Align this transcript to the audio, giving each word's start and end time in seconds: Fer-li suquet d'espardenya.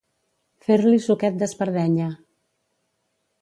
Fer-li 0.67 1.01
suquet 1.07 1.37
d'espardenya. 1.43 2.09